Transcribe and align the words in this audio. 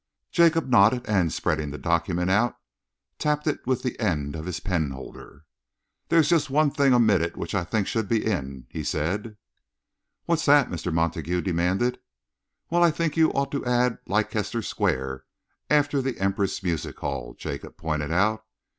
Jacob 0.31 0.67
nodded, 0.67 1.07
and, 1.07 1.31
spreading 1.31 1.69
the 1.69 1.77
document 1.77 2.31
out, 2.31 2.55
tapped 3.19 3.45
it 3.45 3.59
with 3.67 3.83
the 3.83 3.99
end 3.99 4.35
of 4.35 4.47
his 4.47 4.59
penholder. 4.59 5.45
"There 6.09 6.17
is 6.17 6.27
just 6.27 6.49
one 6.49 6.71
thing 6.71 6.91
omitted 6.91 7.37
which 7.37 7.53
I 7.53 7.63
think 7.63 7.85
should 7.85 8.09
be 8.09 8.25
in," 8.25 8.65
he 8.71 8.83
said. 8.83 9.37
"What's 10.25 10.45
that?" 10.45 10.71
Mr. 10.71 10.91
Montague 10.91 11.41
demanded. 11.41 11.99
"Well, 12.71 12.81
I 12.83 12.89
think 12.89 13.15
you 13.15 13.29
ought 13.33 13.51
to 13.51 13.63
add 13.63 13.99
'Leicester 14.07 14.63
Square' 14.63 15.23
after 15.69 16.01
the 16.01 16.17
Empress 16.19 16.63
Music 16.63 16.97
Hall," 16.97 17.35
Jacob 17.37 17.77
pointed 17.77 18.11
out. 18.11 18.43